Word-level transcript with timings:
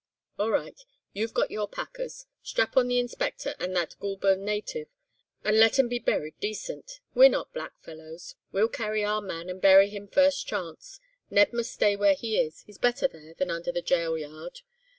"'All 0.39 0.49
right, 0.49 0.81
you've 1.13 1.35
got 1.35 1.51
your 1.51 1.67
packers; 1.67 2.25
strap 2.41 2.75
on 2.75 2.87
the 2.87 2.97
Inspector, 2.97 3.53
and 3.59 3.75
that 3.75 3.95
Goulburn 3.99 4.43
native, 4.43 4.87
and 5.43 5.59
let 5.59 5.77
'em 5.77 5.87
be 5.89 5.99
buried 5.99 6.33
decent. 6.39 7.01
We're 7.13 7.29
not 7.29 7.53
black 7.53 7.79
fellows. 7.83 8.33
We'll 8.51 8.67
carry 8.69 9.05
our 9.05 9.21
man, 9.21 9.47
and 9.47 9.61
bury 9.61 9.89
him 9.91 10.07
first 10.07 10.47
chance. 10.47 10.99
Ned 11.29 11.53
must 11.53 11.71
stay 11.71 11.95
where 11.95 12.15
he 12.15 12.39
is—he's 12.39 12.79
better 12.79 13.07
there 13.07 13.35
than 13.35 13.51
under 13.51 13.71
the 13.71 13.83
gaol 13.83 14.17
yard. 14.17 14.61